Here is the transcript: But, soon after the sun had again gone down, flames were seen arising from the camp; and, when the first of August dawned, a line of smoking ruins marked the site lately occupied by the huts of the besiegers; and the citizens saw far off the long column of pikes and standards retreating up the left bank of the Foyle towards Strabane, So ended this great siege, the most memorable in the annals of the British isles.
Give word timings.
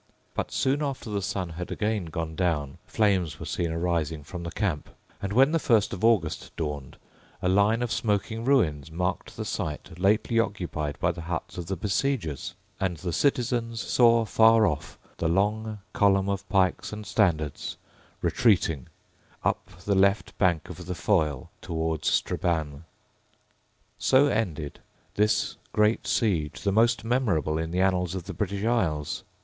But, 0.33 0.51
soon 0.51 0.81
after 0.81 1.11
the 1.11 1.21
sun 1.21 1.49
had 1.49 1.71
again 1.71 2.05
gone 2.05 2.35
down, 2.35 2.79
flames 2.87 3.39
were 3.39 3.45
seen 3.45 3.71
arising 3.71 4.23
from 4.23 4.41
the 4.41 4.49
camp; 4.49 4.89
and, 5.21 5.31
when 5.31 5.51
the 5.51 5.59
first 5.59 5.93
of 5.93 6.03
August 6.03 6.49
dawned, 6.55 6.97
a 7.39 7.47
line 7.47 7.83
of 7.83 7.91
smoking 7.91 8.43
ruins 8.43 8.89
marked 8.89 9.37
the 9.37 9.45
site 9.45 9.99
lately 9.99 10.39
occupied 10.39 10.99
by 10.99 11.11
the 11.11 11.21
huts 11.21 11.59
of 11.59 11.67
the 11.67 11.75
besiegers; 11.75 12.55
and 12.79 12.97
the 12.97 13.13
citizens 13.13 13.79
saw 13.79 14.25
far 14.25 14.65
off 14.65 14.97
the 15.17 15.27
long 15.27 15.77
column 15.93 16.29
of 16.29 16.49
pikes 16.49 16.91
and 16.91 17.05
standards 17.05 17.77
retreating 18.23 18.87
up 19.43 19.67
the 19.85 19.93
left 19.93 20.35
bank 20.39 20.67
of 20.67 20.87
the 20.87 20.95
Foyle 20.95 21.51
towards 21.61 22.07
Strabane, 22.09 22.85
So 23.99 24.25
ended 24.25 24.79
this 25.13 25.57
great 25.73 26.07
siege, 26.07 26.61
the 26.63 26.71
most 26.71 27.03
memorable 27.05 27.59
in 27.59 27.69
the 27.69 27.81
annals 27.81 28.15
of 28.15 28.23
the 28.23 28.33
British 28.33 28.65
isles. 28.65 29.23